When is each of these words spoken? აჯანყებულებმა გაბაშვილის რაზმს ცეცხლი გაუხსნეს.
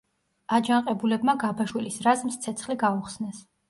აჯანყებულებმა 0.57 1.37
გაბაშვილის 1.45 2.03
რაზმს 2.09 2.43
ცეცხლი 2.43 2.83
გაუხსნეს. 2.89 3.51